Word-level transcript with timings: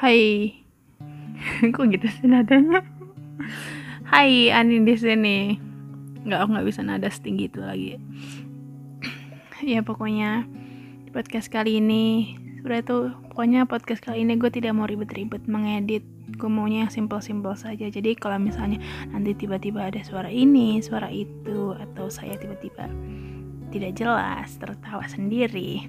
Hai. 0.00 0.48
Kok 1.76 1.84
gitu 1.92 2.08
sih 2.08 2.24
nadanya? 2.24 2.80
Hai, 4.08 4.48
Ani 4.48 4.80
di 4.80 4.96
sini. 4.96 5.60
Nggak, 6.24 6.40
aku 6.40 6.48
nggak 6.56 6.68
bisa 6.72 6.80
nada 6.80 7.04
setinggi 7.12 7.52
itu 7.52 7.60
lagi. 7.60 8.00
ya 9.60 9.84
pokoknya 9.84 10.48
podcast 11.12 11.52
kali 11.52 11.84
ini 11.84 12.32
sebenarnya 12.56 12.84
tuh 12.88 13.12
pokoknya 13.28 13.68
podcast 13.68 14.00
kali 14.00 14.24
ini 14.24 14.40
gue 14.40 14.48
tidak 14.48 14.72
mau 14.72 14.88
ribet-ribet 14.88 15.44
mengedit 15.44 16.00
gue 16.32 16.48
maunya 16.48 16.88
yang 16.88 16.92
simple-simple 16.92 17.52
saja 17.60 17.92
jadi 17.92 18.16
kalau 18.16 18.40
misalnya 18.40 18.80
nanti 19.12 19.36
tiba-tiba 19.36 19.92
ada 19.92 20.00
suara 20.00 20.32
ini 20.32 20.80
suara 20.80 21.12
itu 21.12 21.76
atau 21.76 22.08
saya 22.08 22.40
tiba-tiba 22.40 22.88
tidak 23.70 23.94
jelas 23.96 24.58
tertawa 24.58 25.06
sendiri. 25.06 25.86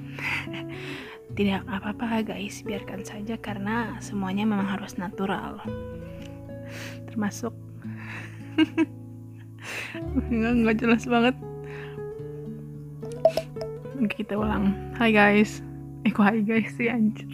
Tidak 1.37 1.63
apa-apa 1.63 2.21
guys 2.27 2.61
biarkan 2.61 3.07
saja 3.07 3.39
karena 3.39 3.97
semuanya 4.03 4.45
memang 4.45 4.67
harus 4.67 4.99
natural. 4.99 5.63
Termasuk 7.09 7.55
nggak 10.29 10.53
nggak 10.61 10.77
jelas 10.77 11.03
banget. 11.07 11.35
Oke, 14.01 14.27
kita 14.27 14.35
ulang. 14.35 14.75
Hai 14.99 15.15
guys. 15.15 15.63
Eh 16.03 16.11
kok 16.11 16.27
hai 16.27 16.43
guys 16.43 16.73
sih 16.75 16.91
anjir. 16.91 17.31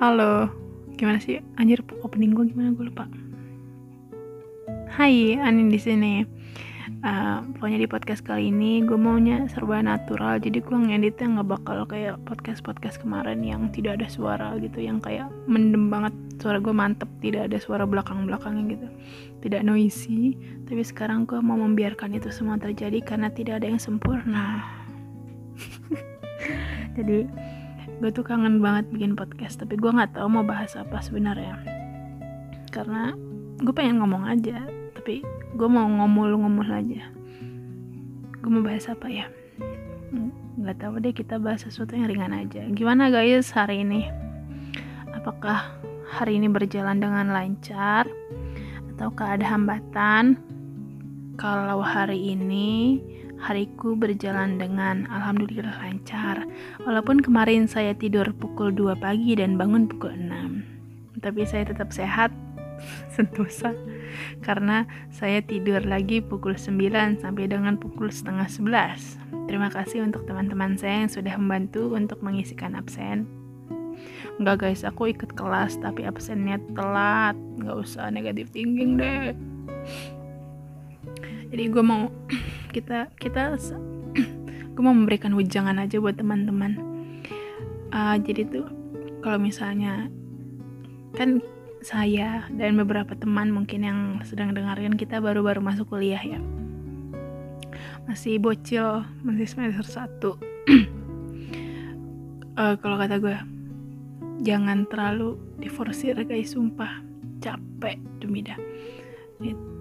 Halo. 0.00 0.48
Gimana 0.96 1.20
sih? 1.20 1.44
Anjir 1.60 1.84
opening 2.00 2.32
gue 2.32 2.50
gimana? 2.50 2.72
Gue 2.72 2.88
lupa. 2.88 3.04
Hai 4.88 5.36
Anin 5.36 5.68
di 5.68 5.78
sini 5.78 6.37
uh, 7.04 7.44
pokoknya 7.54 7.78
di 7.84 7.88
podcast 7.90 8.22
kali 8.26 8.50
ini 8.50 8.82
gue 8.82 8.98
maunya 8.98 9.46
serba 9.50 9.82
natural 9.82 10.42
jadi 10.42 10.58
gue 10.58 10.78
ngeditnya 10.78 11.38
nggak 11.38 11.48
bakal 11.58 11.86
kayak 11.86 12.18
podcast 12.26 12.62
podcast 12.64 12.98
kemarin 12.98 13.42
yang 13.42 13.70
tidak 13.70 14.02
ada 14.02 14.08
suara 14.10 14.54
gitu 14.58 14.82
yang 14.82 14.98
kayak 14.98 15.30
mendem 15.46 15.90
banget 15.90 16.14
suara 16.38 16.62
gue 16.62 16.74
mantep 16.74 17.10
tidak 17.18 17.50
ada 17.50 17.58
suara 17.58 17.84
belakang 17.84 18.26
belakangnya 18.26 18.78
gitu. 18.78 18.86
Tidak 19.42 19.62
noisy 19.66 20.38
tapi 20.66 20.82
sekarang 20.82 21.26
gue 21.26 21.38
mau 21.38 21.58
membiarkan 21.58 22.14
itu 22.14 22.30
semua 22.30 22.58
terjadi 22.58 23.02
karena 23.02 23.28
tidak 23.30 23.62
ada 23.62 23.66
yang 23.70 23.82
sempurna. 23.82 24.62
Jadi 26.98 27.26
gue 27.98 28.10
tuh 28.14 28.22
kangen 28.22 28.62
banget 28.62 28.86
bikin 28.94 29.18
podcast 29.18 29.58
tapi 29.58 29.74
gue 29.74 29.90
nggak 29.90 30.14
tahu 30.14 30.30
mau 30.30 30.46
bahas 30.46 30.78
apa 30.78 31.02
sebenarnya. 31.02 31.58
Karena 32.70 33.14
gue 33.58 33.74
pengen 33.74 33.98
ngomong 33.98 34.30
aja 34.30 34.77
tapi 35.08 35.24
gue 35.56 35.68
mau 35.72 35.88
ngomul-ngomul 35.88 36.68
aja. 36.68 37.08
Gue 38.44 38.50
mau 38.52 38.60
bahas 38.60 38.92
apa 38.92 39.08
ya? 39.08 39.24
Nggak 40.60 40.84
tahu 40.84 41.00
deh 41.00 41.16
kita 41.16 41.40
bahas 41.40 41.64
sesuatu 41.64 41.96
yang 41.96 42.12
ringan 42.12 42.36
aja. 42.36 42.68
Gimana 42.68 43.08
guys 43.08 43.48
hari 43.56 43.88
ini? 43.88 44.04
Apakah 45.16 45.80
hari 46.12 46.36
ini 46.36 46.52
berjalan 46.52 47.00
dengan 47.00 47.32
lancar? 47.32 48.04
Ataukah 48.92 49.40
ada 49.40 49.48
hambatan? 49.48 50.36
Kalau 51.40 51.80
hari 51.80 52.36
ini 52.36 53.00
hariku 53.40 53.96
berjalan 53.96 54.60
dengan 54.60 55.08
alhamdulillah 55.08 55.88
lancar. 55.88 56.44
Walaupun 56.84 57.24
kemarin 57.24 57.64
saya 57.64 57.96
tidur 57.96 58.28
pukul 58.36 58.76
2 58.76 58.92
pagi 59.00 59.40
dan 59.40 59.56
bangun 59.56 59.88
pukul 59.88 60.12
6 60.12 60.68
tapi 61.18 61.42
saya 61.42 61.66
tetap 61.66 61.90
sehat 61.90 62.30
sentosa. 63.14 63.74
Karena 64.42 64.86
saya 65.10 65.42
tidur 65.42 65.82
lagi 65.84 66.22
pukul 66.24 66.56
9 66.56 67.22
sampai 67.22 67.44
dengan 67.46 67.76
pukul 67.76 68.08
setengah 68.08 68.46
11 68.46 69.28
terima 69.48 69.72
kasih 69.72 70.04
untuk 70.04 70.28
teman-teman 70.28 70.76
saya 70.76 71.02
yang 71.02 71.10
sudah 71.10 71.34
membantu 71.40 71.96
untuk 71.96 72.20
mengisikan 72.20 72.76
absen. 72.76 73.24
Enggak 74.38 74.62
guys, 74.62 74.84
aku 74.84 75.10
ikut 75.10 75.34
kelas 75.34 75.80
tapi 75.80 76.04
absennya 76.04 76.60
telat. 76.76 77.34
Nggak 77.58 77.76
usah 77.80 78.12
negatif 78.12 78.52
thinking 78.52 79.00
deh. 79.00 79.32
Jadi 81.48 81.64
gue 81.72 81.82
mau 81.82 82.12
kita 82.76 83.08
kita 83.16 83.56
gue 84.76 84.82
mau 84.84 84.94
memberikan 84.94 85.32
wejangan 85.32 85.80
aja 85.80 85.96
buat 85.98 86.20
teman-teman. 86.20 86.76
Uh, 87.88 88.20
Jadi 88.20 88.46
tuh 88.52 88.68
kalau 89.24 89.40
misalnya 89.40 90.12
kan 91.16 91.40
saya 91.88 92.44
dan 92.52 92.76
beberapa 92.76 93.16
teman 93.16 93.48
mungkin 93.48 93.80
yang 93.80 94.00
sedang 94.20 94.52
dengarkan 94.52 95.00
kita 95.00 95.24
baru-baru 95.24 95.64
masuk 95.64 95.88
kuliah 95.88 96.20
ya. 96.20 96.36
Masih 98.04 98.36
bocil 98.36 99.08
masih 99.24 99.48
semester 99.48 99.88
1 99.88 100.20
uh, 102.60 102.76
kalau 102.84 102.96
kata 103.00 103.16
gue 103.16 103.36
jangan 104.44 104.84
terlalu 104.92 105.40
diforsir 105.56 106.12
guys 106.28 106.52
sumpah. 106.52 107.00
Capek 107.40 107.96
demi 108.20 108.44
dah. 108.44 108.58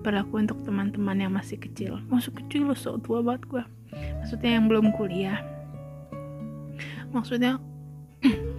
Berlaku 0.06 0.40
untuk 0.40 0.63
teman-teman 0.63 1.19
yang 1.19 1.35
masih 1.35 1.59
kecil. 1.59 2.00
Masih 2.07 2.31
kecil 2.31 2.72
loh 2.72 2.78
so 2.79 2.96
tua 3.03 3.19
banget 3.19 3.44
gue. 3.51 3.63
Maksudnya 4.23 4.56
yang 4.56 4.72
belum 4.72 4.96
kuliah. 4.96 5.44
Maksudnya 7.12 7.59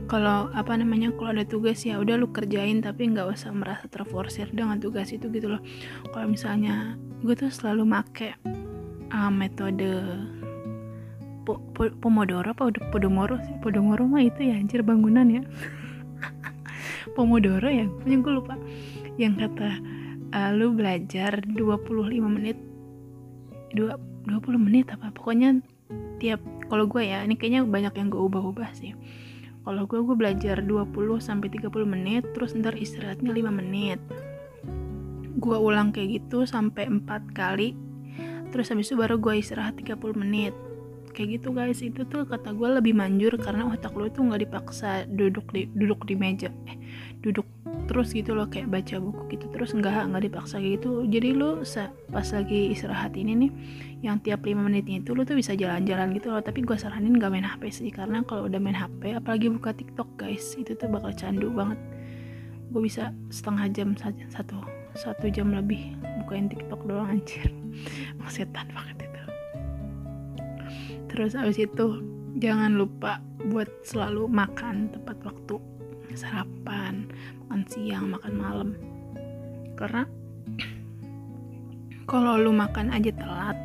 kalau 0.09 0.49
apa 0.57 0.73
namanya 0.73 1.13
kalau 1.13 1.37
ada 1.37 1.45
tugas 1.45 1.85
ya 1.85 2.01
udah 2.01 2.17
lu 2.17 2.33
kerjain 2.33 2.81
tapi 2.81 3.13
nggak 3.13 3.29
usah 3.29 3.53
merasa 3.53 3.85
terforsir 3.93 4.49
dengan 4.49 4.81
tugas 4.81 5.13
itu 5.13 5.29
gitu 5.29 5.53
loh. 5.53 5.63
Kalau 6.17 6.27
misalnya 6.33 6.97
gue 7.21 7.37
tuh 7.37 7.53
selalu 7.53 7.85
make 7.85 8.33
uh, 9.13 9.29
metode 9.29 10.01
po, 11.45 11.61
po, 11.77 11.93
pomodoro 12.01 12.57
apa 12.57 12.73
udah 12.73 12.83
podomoro 12.89 13.37
sih? 13.45 13.53
Podomoro 13.61 14.09
mah 14.09 14.25
itu 14.25 14.49
ya 14.49 14.57
anjir 14.57 14.81
bangunan 14.81 15.29
ya. 15.29 15.43
Pomodoro 17.17 17.69
ya 17.69 17.85
punya 18.01 18.17
gue 18.25 18.33
lupa. 18.33 18.57
Yang 19.21 19.45
kata 19.45 19.71
uh, 20.33 20.51
lu 20.57 20.73
belajar 20.73 21.45
25 21.45 21.85
menit 22.25 22.57
dua 23.77 24.01
20 24.25 24.57
menit 24.57 24.89
apa 24.89 25.13
pokoknya 25.13 25.61
tiap 26.17 26.41
kalau 26.73 26.89
gue 26.89 27.05
ya 27.05 27.21
ini 27.25 27.37
kayaknya 27.37 27.69
banyak 27.69 27.93
yang 27.97 28.09
gue 28.09 28.21
ubah-ubah 28.21 28.73
sih 28.73 28.97
kalau 29.65 29.85
gue 29.85 30.01
gue 30.01 30.17
belajar 30.17 30.63
20 30.65 30.95
sampai 31.19 31.49
30 31.53 31.71
menit 31.85 32.23
terus 32.33 32.55
ntar 32.55 32.75
istirahatnya 32.79 33.31
5 33.31 33.51
menit. 33.51 34.01
Gue 35.39 35.57
ulang 35.57 35.95
kayak 35.95 36.23
gitu 36.23 36.45
sampai 36.49 36.91
4 36.91 37.05
kali 37.37 37.75
terus 38.49 38.73
habis 38.73 38.89
itu 38.89 38.97
baru 38.97 39.21
gue 39.21 39.39
istirahat 39.39 39.77
30 39.79 39.99
menit. 40.17 40.55
Kayak 41.13 41.43
gitu 41.43 41.49
guys. 41.51 41.83
Itu 41.83 42.07
tuh 42.07 42.25
kata 42.25 42.55
gue 42.55 42.69
lebih 42.79 42.95
manjur 42.95 43.35
karena 43.37 43.69
otak 43.69 43.93
lo 43.99 44.07
itu 44.07 44.23
nggak 44.23 44.49
dipaksa 44.49 45.05
duduk 45.11 45.51
di 45.51 45.67
duduk 45.75 46.07
di 46.07 46.15
meja 46.15 46.49
eh 46.71 46.79
duduk 47.19 47.47
terus 47.89 48.13
gitu 48.13 48.37
loh 48.37 48.45
kayak 48.53 48.69
baca 48.69 49.01
buku 49.01 49.35
gitu 49.35 49.49
terus 49.49 49.73
nggak 49.73 50.13
nggak 50.13 50.23
dipaksa 50.29 50.61
gitu. 50.61 51.09
Jadi 51.09 51.33
lo 51.33 51.65
pas 52.13 52.29
lagi 52.29 52.77
istirahat 52.77 53.17
ini 53.17 53.33
nih 53.33 53.51
yang 54.05 54.21
tiap 54.21 54.45
5 54.45 54.55
menitnya 54.55 55.01
itu 55.01 55.17
lo 55.17 55.25
tuh 55.25 55.41
bisa 55.41 55.57
jalan-jalan 55.57 56.13
gitu 56.13 56.29
loh. 56.29 56.45
Tapi 56.45 56.61
gue 56.63 56.77
saranin 56.77 57.17
gak 57.17 57.33
main 57.33 57.49
HP 57.49 57.73
sih 57.73 57.89
karena 57.89 58.21
kalau 58.29 58.47
udah 58.47 58.61
main 58.61 58.77
HP 58.77 59.17
apalagi 59.17 59.49
buka 59.49 59.73
TikTok 59.73 60.21
guys 60.21 60.53
itu 60.61 60.77
tuh 60.77 60.87
bakal 60.93 61.11
candu 61.17 61.49
banget. 61.49 61.81
Gue 62.69 62.85
bisa 62.85 63.11
setengah 63.33 63.73
jam 63.73 63.97
saja 63.97 64.29
satu 64.29 64.61
satu 64.93 65.33
jam 65.33 65.57
lebih 65.57 65.97
bukain 66.23 66.53
TikTok 66.53 66.85
doang 66.85 67.09
anjir. 67.09 67.49
Setan 68.29 68.69
banget 68.77 69.09
itu. 69.09 69.23
Terus 71.09 71.33
abis 71.33 71.57
itu 71.65 72.05
jangan 72.37 72.77
lupa 72.77 73.25
buat 73.49 73.73
selalu 73.81 74.29
makan 74.29 74.93
tepat 74.93 75.17
waktu 75.25 75.57
sarapan 76.19 77.09
makan 77.49 77.65
siang 77.65 78.13
makan 78.13 78.35
malam. 78.37 78.69
Karena 79.73 80.05
kalau 82.05 82.37
lu 82.37 82.53
makan 82.53 82.93
aja 82.93 83.09
telat 83.17 83.57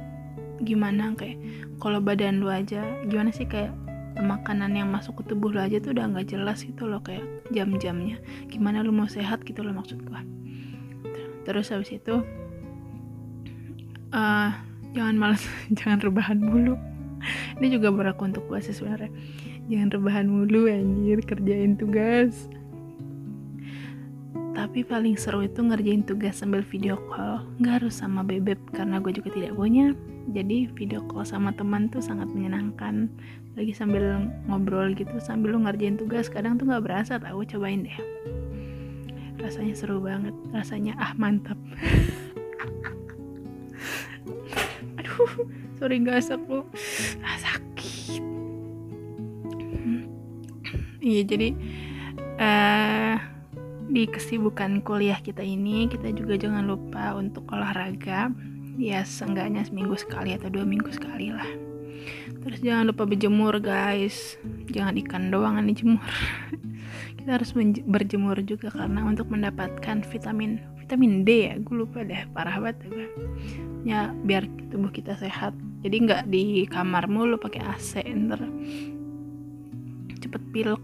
gimana? 0.64 1.12
Kayak 1.20 1.44
kalau 1.84 2.00
badan 2.00 2.40
lu 2.40 2.48
aja 2.48 2.80
gimana 3.12 3.36
sih 3.36 3.44
kayak 3.44 3.76
makanan 4.24 4.72
yang 4.80 4.88
masuk 4.88 5.20
ke 5.20 5.36
tubuh 5.36 5.52
lu 5.52 5.60
aja 5.60 5.84
tuh 5.84 5.92
udah 5.92 6.16
nggak 6.16 6.32
jelas 6.32 6.64
gitu 6.64 6.88
loh 6.88 7.04
kayak 7.04 7.28
jam-jamnya. 7.52 8.24
Gimana 8.48 8.88
lu 8.88 8.96
mau 8.96 9.12
sehat 9.12 9.44
gitu 9.44 9.68
loh 9.68 9.76
maksud 9.76 10.00
gua. 10.08 10.24
Terus 11.44 11.68
habis 11.76 11.92
itu 11.92 12.24
uh, 14.16 14.50
jangan 14.96 15.16
malas 15.20 15.44
jangan 15.76 16.00
rebahan 16.00 16.40
mulu. 16.40 16.80
Ini 17.60 17.68
juga 17.68 17.92
berlaku 17.92 18.32
untuk 18.32 18.48
gua 18.48 18.64
sih 18.64 18.72
sebenarnya. 18.72 19.12
Jangan 19.68 19.92
rebahan 19.92 20.32
mulu 20.32 20.72
anjir 20.72 21.20
kerjain 21.28 21.76
tugas 21.76 22.48
tapi 24.54 24.86
paling 24.86 25.18
seru 25.18 25.42
itu 25.42 25.66
ngerjain 25.66 26.06
tugas 26.06 26.38
sambil 26.38 26.62
video 26.62 27.02
call. 27.10 27.42
Nggak 27.58 27.82
harus 27.82 27.98
sama 27.98 28.22
bebek 28.22 28.62
karena 28.70 29.02
gue 29.02 29.10
juga 29.10 29.34
tidak 29.34 29.58
punya. 29.58 29.98
Jadi 30.30 30.70
video 30.78 31.02
call 31.10 31.26
sama 31.26 31.58
teman 31.58 31.90
tuh 31.90 32.06
sangat 32.06 32.30
menyenangkan. 32.30 33.10
Lagi 33.58 33.74
sambil 33.74 34.30
ngobrol 34.46 34.94
gitu 34.94 35.18
sambil 35.18 35.58
lu 35.58 35.66
ngerjain 35.66 35.98
tugas 35.98 36.30
kadang 36.30 36.62
tuh 36.62 36.70
nggak 36.70 36.86
berasa 36.86 37.18
tahu 37.18 37.42
cobain 37.50 37.90
deh. 37.90 37.98
Rasanya 39.42 39.74
seru 39.74 39.98
banget. 40.06 40.38
Rasanya 40.54 40.94
ah 41.02 41.18
mantap. 41.18 41.58
Aduh 45.02 45.50
sorry 45.82 45.98
guys 45.98 46.30
aku 46.30 46.62
ah, 47.26 47.38
sakit. 47.42 48.22
Iya 51.04 51.28
jadi 51.28 51.52
eh 52.40 53.20
uh, 53.20 53.33
di 53.94 54.10
kesibukan 54.10 54.82
kuliah 54.82 55.22
kita 55.22 55.46
ini 55.46 55.86
kita 55.86 56.10
juga 56.18 56.34
jangan 56.34 56.66
lupa 56.66 57.14
untuk 57.14 57.46
olahraga. 57.54 58.34
Ya 58.74 59.06
seenggaknya 59.06 59.70
seminggu 59.70 59.94
sekali 59.94 60.34
atau 60.34 60.50
dua 60.50 60.66
minggu 60.66 60.90
sekali 60.90 61.30
lah. 61.30 61.46
Terus 62.42 62.60
jangan 62.66 62.90
lupa 62.90 63.06
berjemur 63.06 63.62
guys. 63.62 64.42
Jangan 64.74 64.98
ikan 65.06 65.30
doang 65.30 65.62
yang 65.62 65.70
dijemur. 65.70 66.10
Kita 67.22 67.38
harus 67.38 67.54
berjemur 67.86 68.42
juga 68.42 68.74
karena 68.74 69.06
untuk 69.06 69.30
mendapatkan 69.30 70.02
vitamin 70.10 70.58
vitamin 70.82 71.22
D 71.22 71.54
ya. 71.54 71.54
Gue 71.62 71.86
lupa 71.86 72.02
deh 72.02 72.26
parah 72.34 72.58
banget 72.58 72.82
gue 72.90 73.08
ya 73.86 74.10
biar 74.26 74.50
tubuh 74.74 74.90
kita 74.90 75.14
sehat. 75.22 75.54
Jadi 75.86 75.96
nggak 76.10 76.34
di 76.34 76.66
kamar 76.66 77.06
mulu 77.06 77.38
pakai 77.38 77.62
AC 77.62 78.02
ntar 78.02 78.42
cepet 80.18 80.42
pilek. 80.50 80.82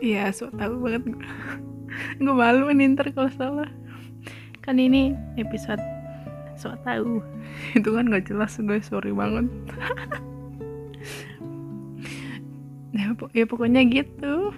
Iya 0.00 0.32
so 0.32 0.48
tau 0.56 0.80
banget 0.80 1.04
malu 2.20 2.70
nih 2.72 2.92
ntar 2.94 3.10
kalau 3.12 3.30
salah. 3.32 3.70
Kan 4.60 4.82
ini 4.82 5.14
episode 5.38 5.80
so 6.56 6.72
tahu 6.82 7.20
itu 7.78 7.88
kan 7.92 8.08
gak 8.08 8.26
jelas 8.28 8.56
guys. 8.60 8.88
Sorry 8.88 9.12
banget. 9.12 9.46
Ya, 12.96 13.12
ya 13.36 13.44
pokoknya 13.44 13.84
gitu. 13.92 14.56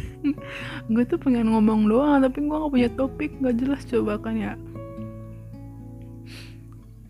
Gue 0.92 1.04
tuh 1.04 1.20
pengen 1.20 1.52
ngomong 1.52 1.84
doang 1.84 2.24
tapi 2.24 2.40
gue 2.40 2.56
gak 2.56 2.72
punya 2.72 2.88
topik. 2.96 3.36
Gak 3.36 3.60
jelas 3.60 3.84
coba 3.84 4.16
kan 4.16 4.32
ya. 4.32 4.56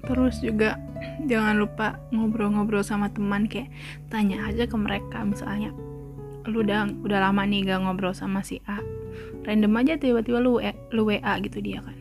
Terus 0.02 0.42
juga 0.42 0.74
jangan 1.30 1.62
lupa 1.62 2.02
ngobrol-ngobrol 2.10 2.82
sama 2.82 3.14
teman. 3.14 3.46
Kayak 3.46 3.70
tanya 4.10 4.42
aja 4.50 4.66
ke 4.66 4.74
mereka. 4.74 5.22
Misalnya 5.22 5.70
lu 6.50 6.66
udah 6.66 6.90
udah 7.02 7.18
lama 7.30 7.46
nih 7.46 7.70
gak 7.70 7.86
ngobrol 7.86 8.14
sama 8.14 8.42
si 8.42 8.58
A 8.66 8.82
random 9.46 9.72
aja 9.78 9.94
tiba-tiba 9.94 10.42
lu 10.42 10.58
e, 10.58 10.74
lu 10.90 11.06
WA 11.06 11.38
gitu 11.38 11.62
dia 11.62 11.78
kan. 11.78 11.96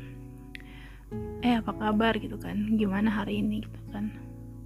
Eh 1.46 1.62
apa 1.62 1.72
kabar 1.78 2.18
gitu 2.18 2.42
kan? 2.42 2.74
Gimana 2.74 3.14
hari 3.14 3.46
ini 3.46 3.62
gitu 3.62 3.80
kan? 3.94 4.10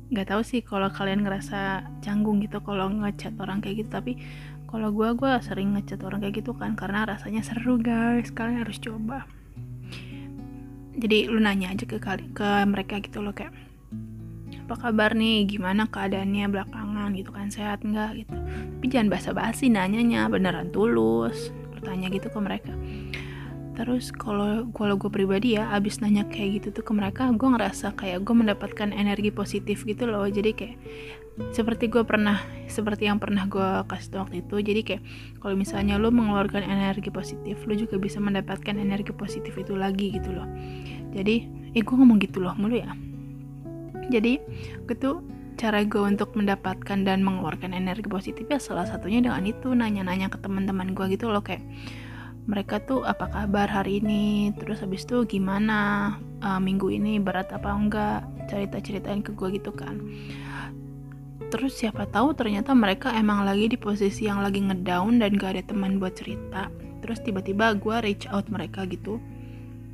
Nggak 0.10 0.32
tahu 0.32 0.42
sih 0.42 0.64
kalau 0.64 0.88
kalian 0.88 1.28
ngerasa 1.28 1.86
canggung 2.00 2.40
gitu 2.40 2.64
kalau 2.64 2.88
ngechat 2.90 3.36
orang 3.38 3.60
kayak 3.60 3.86
gitu 3.86 3.92
tapi 3.94 4.18
kalau 4.70 4.94
gue 4.94 5.10
gue 5.18 5.32
sering 5.42 5.74
ngechat 5.76 6.02
orang 6.06 6.22
kayak 6.22 6.46
gitu 6.46 6.54
kan 6.56 6.80
karena 6.80 7.04
rasanya 7.04 7.44
seru 7.44 7.76
guys. 7.76 8.32
Kalian 8.32 8.64
harus 8.64 8.80
coba. 8.80 9.28
Jadi 11.00 11.28
lu 11.28 11.40
nanya 11.40 11.72
aja 11.72 11.84
ke 11.84 12.00
kali 12.00 12.28
ke 12.32 12.50
mereka 12.68 13.00
gitu 13.04 13.20
loh 13.20 13.36
kayak 13.36 13.52
apa 14.70 14.76
kabar 14.78 15.18
nih? 15.18 15.50
Gimana 15.50 15.90
keadaannya 15.90 16.46
belakangan? 16.54 17.10
Gitu 17.18 17.34
kan 17.34 17.50
sehat 17.50 17.82
nggak? 17.82 18.24
Gitu. 18.24 18.36
Tapi 18.80 18.86
jangan 18.88 19.10
basa-basi 19.12 19.68
nanyanya 19.68 20.30
beneran 20.32 20.72
tulus 20.72 21.52
bertanya 21.80 22.12
gitu 22.12 22.28
ke 22.28 22.40
mereka. 22.44 22.76
Terus 23.80 24.12
kalau 24.12 24.68
kalau 24.76 25.00
gue 25.00 25.08
pribadi 25.08 25.56
ya 25.56 25.72
abis 25.72 26.04
nanya 26.04 26.28
kayak 26.28 26.60
gitu 26.60 26.68
tuh 26.76 26.84
ke 26.84 26.92
mereka 26.92 27.32
gue 27.32 27.48
ngerasa 27.48 27.96
kayak 27.96 28.28
gue 28.28 28.36
mendapatkan 28.36 28.92
energi 28.92 29.32
positif 29.32 29.88
gitu 29.88 30.04
loh. 30.04 30.28
Jadi 30.28 30.52
kayak 30.52 30.76
seperti 31.56 31.88
gue 31.88 32.04
pernah 32.04 32.44
seperti 32.68 33.08
yang 33.08 33.24
pernah 33.24 33.48
gue 33.48 33.88
kasih 33.88 34.20
waktu 34.20 34.44
itu 34.44 34.60
jadi 34.60 34.82
kayak 34.84 35.04
kalau 35.40 35.56
misalnya 35.56 35.96
lo 35.96 36.12
mengeluarkan 36.12 36.68
energi 36.68 37.08
positif 37.08 37.64
lo 37.64 37.72
juga 37.80 37.96
bisa 37.96 38.20
mendapatkan 38.20 38.76
energi 38.76 39.16
positif 39.16 39.56
itu 39.56 39.72
lagi 39.80 40.12
gitu 40.12 40.36
loh. 40.36 40.44
Jadi 41.16 41.48
eh 41.72 41.80
gue 41.80 41.96
ngomong 41.96 42.20
gitu 42.20 42.44
loh 42.44 42.52
mulu 42.60 42.76
ya. 42.76 42.92
Jadi 44.12 44.44
gitu 44.92 45.24
cara 45.60 45.84
gue 45.84 46.00
untuk 46.00 46.40
mendapatkan 46.40 47.04
dan 47.04 47.20
mengeluarkan 47.20 47.76
energi 47.76 48.08
positif 48.08 48.48
ya 48.48 48.64
salah 48.64 48.88
satunya 48.88 49.20
dengan 49.20 49.44
itu 49.44 49.76
nanya-nanya 49.76 50.32
ke 50.32 50.40
teman-teman 50.40 50.96
gue 50.96 51.20
gitu 51.20 51.28
loh 51.28 51.44
kayak 51.44 51.60
mereka 52.50 52.82
tuh 52.82 53.06
apa 53.06 53.30
kabar 53.30 53.70
hari 53.70 54.02
ini? 54.02 54.50
Terus 54.58 54.82
habis 54.82 55.06
itu 55.06 55.22
gimana? 55.30 56.18
Uh, 56.42 56.58
minggu 56.58 56.90
ini 56.90 57.22
berat 57.22 57.54
apa 57.54 57.70
enggak? 57.70 58.26
Cerita-ceritain 58.50 59.22
ke 59.22 59.38
gue 59.38 59.62
gitu 59.62 59.70
kan. 59.70 60.02
Terus 61.54 61.78
siapa 61.78 62.10
tahu 62.10 62.34
ternyata 62.34 62.74
mereka 62.74 63.14
emang 63.14 63.46
lagi 63.46 63.70
di 63.70 63.78
posisi 63.78 64.26
yang 64.26 64.42
lagi 64.42 64.66
ngedown 64.66 65.22
dan 65.22 65.38
gak 65.38 65.62
ada 65.62 65.64
teman 65.70 66.02
buat 66.02 66.18
cerita. 66.18 66.74
Terus 67.06 67.22
tiba-tiba 67.22 67.78
gue 67.78 67.96
reach 68.02 68.26
out 68.34 68.50
mereka 68.50 68.90
gitu 68.90 69.22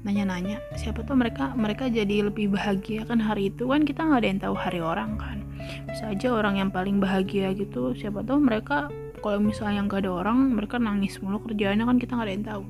nanya-nanya 0.05 0.61
siapa 0.77 1.01
tuh 1.01 1.17
mereka? 1.17 1.57
Mereka 1.57 1.89
jadi 1.89 2.29
lebih 2.29 2.53
bahagia 2.53 3.09
kan 3.09 3.17
hari 3.17 3.49
itu? 3.49 3.65
Kan 3.65 3.89
kita 3.89 4.05
nggak 4.05 4.21
ada 4.21 4.29
yang 4.29 4.41
tahu 4.45 4.55
hari 4.55 4.79
orang 4.79 5.17
kan. 5.17 5.41
Bisa 5.89 6.13
aja 6.13 6.29
orang 6.29 6.61
yang 6.61 6.69
paling 6.69 7.01
bahagia 7.01 7.57
gitu 7.57 7.97
siapa 7.97 8.21
tahu 8.21 8.37
mereka 8.37 8.93
kalau 9.25 9.41
misalnya 9.41 9.81
nggak 9.89 10.05
ada 10.05 10.11
orang 10.13 10.53
mereka 10.53 10.77
nangis 10.77 11.17
mulu 11.17 11.41
kerjaannya 11.41 11.89
kan 11.89 11.97
kita 11.97 12.11
nggak 12.13 12.27
ada 12.29 12.35
yang 12.37 12.45
tahu. 12.45 12.63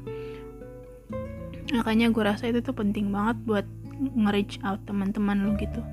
Makanya 1.75 2.07
gue 2.15 2.23
rasa 2.23 2.47
itu 2.47 2.63
tuh 2.63 2.71
penting 2.71 3.11
banget 3.11 3.35
buat 3.43 3.67
nge-reach 3.99 4.63
out 4.63 4.79
teman-teman 4.87 5.43
lo 5.43 5.51
gitu. 5.59 5.83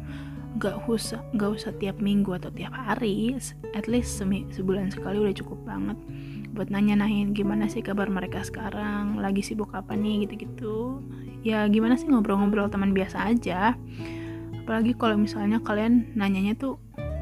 Gak 0.62 0.84
usah 0.86 1.24
gak 1.34 1.58
usah 1.58 1.72
tiap 1.80 1.98
minggu 1.98 2.38
atau 2.38 2.52
tiap 2.54 2.76
hari 2.76 3.34
at 3.74 3.90
least 3.90 4.22
sebulan 4.54 4.94
sekali 4.94 5.18
udah 5.18 5.34
cukup 5.34 5.58
banget 5.66 5.98
buat 6.52 6.68
nanya-nanyain 6.68 7.32
gimana 7.32 7.64
sih 7.72 7.80
kabar 7.80 8.12
mereka 8.12 8.44
sekarang 8.44 9.16
lagi 9.16 9.40
sibuk 9.40 9.72
apa 9.72 9.96
nih 9.96 10.28
gitu-gitu 10.28 11.00
ya 11.42 11.66
gimana 11.68 11.98
sih 11.98 12.06
ngobrol-ngobrol 12.08 12.70
teman 12.70 12.94
biasa 12.94 13.30
aja? 13.30 13.74
Apalagi 14.62 14.94
kalau 14.94 15.18
misalnya 15.18 15.58
kalian 15.58 16.14
nanyanya 16.14 16.54
tuh 16.54 16.78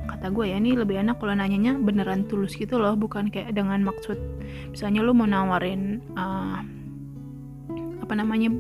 kata 0.08 0.28
gue 0.28 0.52
ya 0.52 0.61
ini 0.61 0.76
lebih 0.76 1.00
enak 1.00 1.17
kalau 1.17 1.32
nanyanya 1.32 1.76
beneran 1.81 2.28
tulus 2.28 2.52
gitu 2.52 2.76
loh 2.76 2.93
bukan 2.93 3.32
kayak 3.32 3.56
dengan 3.56 3.81
maksud 3.81 4.20
misalnya 4.69 5.00
lu 5.00 5.17
mau 5.17 5.25
nawarin 5.25 6.05
uh, 6.19 6.61
apa 8.05 8.12
namanya 8.12 8.52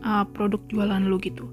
uh, 0.00 0.24
produk 0.24 0.60
jualan 0.72 1.04
lu 1.04 1.20
gitu. 1.20 1.48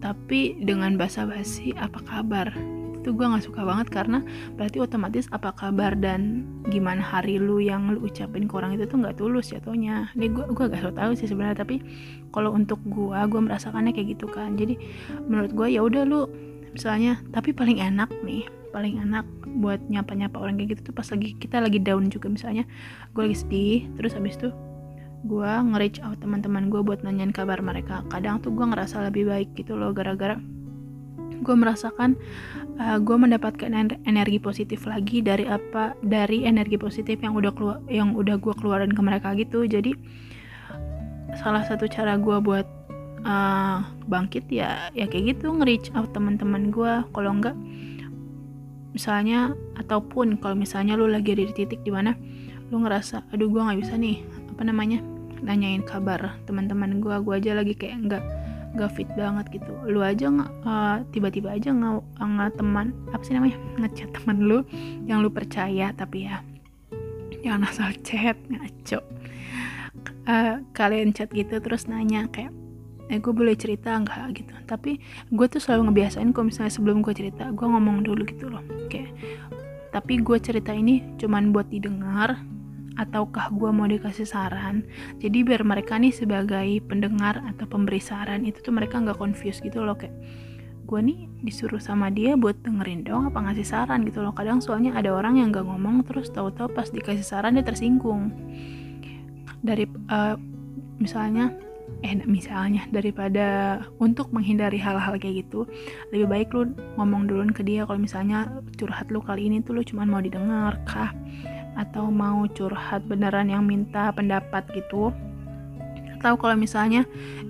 Tapi 0.00 0.64
dengan 0.64 0.96
basa-basi 0.96 1.76
apa 1.76 2.00
kabar 2.08 2.79
itu 3.00 3.16
gue 3.16 3.24
nggak 3.24 3.44
suka 3.48 3.64
banget 3.64 3.88
karena 3.88 4.20
berarti 4.60 4.76
otomatis 4.84 5.24
apa 5.32 5.56
kabar 5.56 5.96
dan 5.96 6.44
gimana 6.68 7.00
hari 7.00 7.40
lu 7.40 7.56
yang 7.56 7.96
lu 7.96 8.04
ucapin 8.04 8.44
ke 8.44 8.52
orang 8.52 8.76
itu 8.76 8.84
tuh 8.84 9.00
nggak 9.00 9.16
tulus 9.16 9.56
ya 9.56 9.58
tonya 9.64 10.12
ini 10.12 10.28
gue 10.28 10.44
gue 10.52 10.66
gak 10.68 10.92
tahu 10.92 11.16
sih 11.16 11.24
sebenarnya 11.24 11.64
tapi 11.64 11.80
kalau 12.30 12.54
untuk 12.54 12.78
gue 12.86 13.18
gue 13.26 13.40
merasakannya 13.40 13.92
kayak 13.94 14.18
gitu 14.18 14.26
kan. 14.30 14.54
Jadi 14.54 14.78
menurut 15.26 15.50
gue 15.54 15.68
ya 15.70 15.82
udah 15.82 16.02
lu 16.06 16.30
misalnya 16.70 17.18
tapi 17.34 17.50
paling 17.50 17.82
enak 17.82 18.10
nih 18.22 18.46
paling 18.70 19.02
enak 19.02 19.26
buat 19.58 19.82
nyapa-nyapa 19.90 20.38
orang 20.38 20.54
kayak 20.62 20.78
gitu 20.78 20.90
tuh 20.90 20.94
pas 20.94 21.06
lagi 21.10 21.34
kita 21.38 21.58
lagi 21.58 21.78
down 21.82 22.06
juga. 22.08 22.30
Misalnya 22.30 22.64
gue 23.12 23.22
lagi 23.26 23.38
sedih 23.38 23.78
terus 23.98 24.14
habis 24.14 24.38
itu 24.38 24.54
gue 25.20 25.52
nge-reach 25.52 26.00
out 26.00 26.16
teman-teman 26.22 26.72
gue 26.72 26.80
buat 26.80 27.02
nanyain 27.02 27.34
kabar 27.34 27.58
mereka. 27.60 28.06
Kadang 28.08 28.40
tuh 28.40 28.54
gue 28.54 28.64
ngerasa 28.64 29.02
lebih 29.10 29.28
baik 29.28 29.52
gitu 29.58 29.74
loh 29.74 29.90
gara-gara 29.90 30.38
gue 31.40 31.56
merasakan 31.56 32.20
uh, 32.80 32.98
gue 32.98 33.16
mendapatkan 33.16 33.68
energi 34.08 34.40
positif 34.40 34.88
lagi 34.88 35.20
dari 35.20 35.44
apa 35.44 35.92
dari 36.00 36.48
energi 36.48 36.80
positif 36.80 37.20
yang 37.20 37.36
udah 37.36 37.52
keluar 37.52 37.78
yang 37.92 38.16
udah 38.16 38.40
gue 38.40 38.54
keluarin 38.56 38.90
ke 38.90 39.02
mereka 39.04 39.36
gitu. 39.36 39.68
Jadi 39.68 39.92
salah 41.38 41.62
satu 41.62 41.86
cara 41.86 42.16
gue 42.16 42.36
buat 42.40 42.66
uh, 43.22 43.84
bangkit 44.08 44.48
ya 44.50 44.90
ya 44.96 45.06
kayak 45.06 45.36
gitu 45.36 45.52
nge-reach 45.54 45.92
out 45.94 46.10
teman-teman 46.10 46.72
gue 46.74 46.92
kalau 47.14 47.30
enggak 47.30 47.56
misalnya 48.90 49.54
ataupun 49.78 50.42
kalau 50.42 50.58
misalnya 50.58 50.98
lu 50.98 51.06
lagi 51.06 51.38
ada 51.38 51.46
di 51.46 51.54
titik 51.54 51.80
di 51.86 51.94
mana 51.94 52.18
lu 52.74 52.82
ngerasa 52.82 53.22
aduh 53.30 53.46
gue 53.46 53.62
nggak 53.62 53.78
bisa 53.78 53.94
nih 53.94 54.18
apa 54.50 54.62
namanya 54.66 54.98
nanyain 55.40 55.86
kabar 55.86 56.34
teman-teman 56.44 56.98
gue 56.98 57.14
gue 57.22 57.34
aja 57.38 57.52
lagi 57.54 57.74
kayak 57.78 57.96
enggak 58.02 58.24
gak 58.78 58.92
fit 58.94 59.10
banget 59.18 59.46
gitu. 59.50 59.72
Lu 59.86 60.00
aja 60.02 60.30
nggak 60.30 60.50
uh, 60.62 60.98
tiba-tiba 61.10 61.54
aja 61.54 61.74
nggak 61.74 62.22
nggak 62.22 62.50
teman. 62.54 62.94
Apa 63.10 63.22
sih 63.26 63.34
namanya? 63.34 63.58
Ngechat 63.82 64.10
teman 64.14 64.38
lu 64.46 64.58
yang 65.06 65.22
lu 65.24 65.30
percaya 65.30 65.90
tapi 65.94 66.30
ya 66.30 66.42
jangan 67.42 67.66
asal 67.66 67.90
chat 68.06 68.36
ngaco. 68.46 69.00
Uh, 70.28 70.62
kalian 70.76 71.10
chat 71.10 71.32
gitu 71.34 71.58
terus 71.58 71.90
nanya 71.90 72.30
kayak 72.30 72.54
eh 73.10 73.18
gue 73.18 73.32
boleh 73.34 73.58
cerita 73.58 73.98
nggak? 73.98 74.38
Gitu. 74.38 74.54
Tapi 74.70 75.02
gue 75.34 75.46
tuh 75.50 75.58
selalu 75.58 75.90
ngebiasain 75.90 76.30
kalau 76.30 76.46
misalnya 76.46 76.70
sebelum 76.70 77.02
gue 77.02 77.10
cerita 77.10 77.50
gue 77.50 77.66
ngomong 77.66 78.06
dulu 78.06 78.22
gitu 78.22 78.46
loh. 78.46 78.62
Kayak 78.86 79.10
tapi 79.90 80.22
gue 80.22 80.38
cerita 80.38 80.70
ini 80.70 81.02
cuman 81.18 81.50
buat 81.50 81.66
didengar 81.66 82.38
ataukah 82.98 83.52
gue 83.54 83.70
mau 83.70 83.86
dikasih 83.86 84.26
saran? 84.26 84.82
Jadi 85.22 85.46
biar 85.46 85.62
mereka 85.62 86.00
nih 86.00 86.10
sebagai 86.10 86.66
pendengar 86.86 87.42
atau 87.46 87.66
pemberi 87.68 88.02
saran 88.02 88.42
itu 88.48 88.58
tuh 88.64 88.74
mereka 88.74 88.98
nggak 88.98 89.18
confused 89.18 89.62
gitu 89.62 89.84
loh 89.84 89.94
kayak 89.94 90.14
gue 90.90 91.00
nih 91.06 91.30
disuruh 91.46 91.78
sama 91.78 92.10
dia 92.10 92.34
buat 92.34 92.58
dengerin 92.66 93.06
dong 93.06 93.30
apa 93.30 93.38
ngasih 93.46 93.66
saran? 93.66 94.02
gitu 94.02 94.24
loh. 94.24 94.34
Kadang 94.34 94.58
soalnya 94.58 94.96
ada 94.98 95.14
orang 95.14 95.38
yang 95.38 95.54
nggak 95.54 95.66
ngomong 95.66 96.02
terus 96.02 96.32
tahu-tahu 96.34 96.72
pas 96.74 96.90
dikasih 96.90 97.22
saran 97.22 97.54
dia 97.54 97.62
tersinggung. 97.62 98.34
Dari 99.62 99.86
uh, 100.10 100.34
misalnya 100.98 101.54
eh 102.00 102.16
misalnya 102.24 102.86
daripada 102.88 103.78
untuk 104.00 104.32
menghindari 104.32 104.80
hal-hal 104.80 105.20
kayak 105.20 105.44
gitu 105.44 105.68
lebih 106.14 106.26
baik 106.30 106.48
lu 106.54 106.72
ngomong 106.96 107.28
dulu 107.28 107.44
ke 107.52 107.62
dia. 107.62 107.84
Kalau 107.86 108.00
misalnya 108.00 108.50
curhat 108.74 109.12
lu 109.12 109.20
kali 109.20 109.46
ini 109.46 109.60
tuh 109.60 109.76
lu 109.78 109.82
cuma 109.84 110.08
mau 110.08 110.22
didengar 110.22 110.80
kah 110.88 111.12
atau 111.78 112.10
mau 112.10 112.46
curhat 112.50 113.06
beneran 113.06 113.50
yang 113.50 113.66
minta 113.66 114.10
pendapat 114.10 114.66
gitu. 114.74 115.14
Atau 116.18 116.36
kalau 116.36 116.56
misalnya 116.58 117.06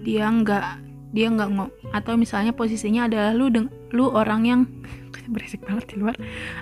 dia 0.07 0.29
nggak 0.31 0.91
dia 1.11 1.27
nggak 1.27 1.49
ngomong 1.51 1.71
atau 1.91 2.15
misalnya 2.15 2.55
posisinya 2.55 3.11
adalah 3.11 3.35
lu 3.35 3.51
deng 3.51 3.67
lu 3.91 4.07
orang 4.15 4.47
yang 4.47 4.61
berisik 5.35 5.63
banget 5.67 5.95
di 5.95 5.97
luar. 6.03 6.17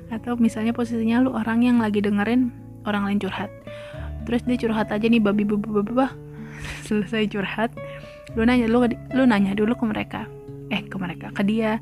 Atau 0.08 0.36
misalnya 0.40 0.72
posisinya 0.72 1.20
lu 1.20 1.34
orang 1.36 1.64
yang 1.64 1.78
lagi 1.80 2.00
dengerin 2.00 2.52
orang 2.88 3.08
lain 3.08 3.20
curhat. 3.20 3.52
Terus 4.24 4.44
dia 4.44 4.56
curhat 4.60 4.88
aja 4.92 5.06
nih 5.08 5.20
babi 5.20 5.44
babi 5.44 5.68
babi 5.68 6.08
selesai 6.88 7.28
curhat 7.28 7.72
lu 8.36 8.44
nanya 8.44 8.68
lu 8.68 8.84
lu 8.88 9.22
nanya 9.24 9.52
dulu 9.56 9.76
ke 9.76 9.84
mereka. 9.84 10.20
Eh 10.68 10.84
ke 10.84 10.96
mereka 11.00 11.32
ke 11.32 11.42
dia. 11.44 11.80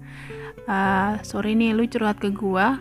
Uh, 0.67 1.15
sorry 1.23 1.55
nih 1.55 1.71
lu 1.71 1.87
curhat 1.87 2.19
ke 2.19 2.35
gua 2.35 2.75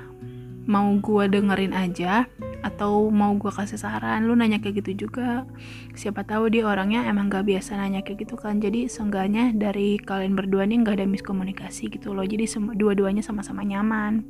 mau 0.65 0.89
gua 0.97 1.29
dengerin 1.29 1.73
aja 1.73 2.25
atau 2.65 3.13
mau 3.13 3.37
gue 3.37 3.53
kasih 3.53 3.77
saran 3.77 4.25
lu 4.25 4.33
nanya 4.33 4.57
kayak 4.57 4.81
gitu 4.81 5.05
juga. 5.05 5.45
Siapa 5.93 6.25
tahu 6.25 6.49
dia 6.49 6.65
orangnya 6.65 7.05
emang 7.05 7.29
gak 7.29 7.45
biasa 7.45 7.77
nanya 7.77 8.01
kayak 8.01 8.25
gitu 8.25 8.35
kan. 8.41 8.57
Jadi 8.57 8.89
seenggaknya 8.89 9.53
dari 9.53 10.01
kalian 10.01 10.33
berdua 10.33 10.65
nih 10.65 10.81
nggak 10.81 10.97
ada 10.97 11.05
miskomunikasi 11.05 11.93
gitu 11.93 12.17
loh. 12.17 12.25
Jadi 12.25 12.49
dua-duanya 12.73 13.21
sama-sama 13.21 13.61
nyaman. 13.61 14.25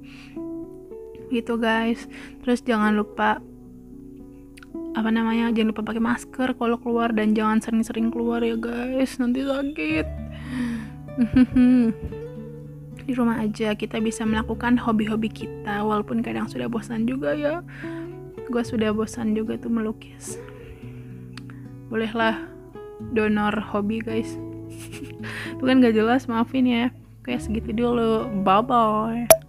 Gitu 1.32 1.56
guys. 1.56 2.12
Terus 2.44 2.60
jangan 2.60 2.92
lupa 2.92 3.40
apa 4.96 5.12
namanya 5.12 5.52
jangan 5.56 5.72
lupa 5.72 5.84
pakai 5.88 6.04
masker 6.04 6.50
kalau 6.60 6.76
keluar 6.80 7.12
dan 7.16 7.32
jangan 7.32 7.64
sering-sering 7.64 8.12
keluar 8.12 8.44
ya 8.44 8.60
guys. 8.60 9.16
Nanti 9.16 9.48
sakit 9.48 10.08
di 13.06 13.14
rumah 13.14 13.40
aja. 13.40 13.78
Kita 13.78 14.02
bisa 14.02 14.26
melakukan 14.26 14.76
hobi-hobi 14.82 15.30
kita 15.30 15.86
walaupun 15.86 16.26
kadang 16.26 16.50
sudah 16.50 16.66
bosan 16.66 17.06
juga 17.06 17.38
ya. 17.38 17.62
Gue 18.50 18.64
sudah 18.66 18.92
bosan 18.92 19.38
juga 19.38 19.58
tuh 19.62 19.72
melukis. 19.72 20.42
Bolehlah 21.90 22.42
donor 23.14 23.54
hobi 23.62 24.02
guys. 24.02 24.36
Itu 25.56 25.64
kan 25.64 25.80
gak 25.80 25.96
jelas 25.96 26.26
maafin 26.26 26.66
ya. 26.66 26.86
Kayak 27.22 27.46
segitu 27.46 27.74
dulu. 27.74 28.26
Bye 28.42 28.62
bye 28.66 29.45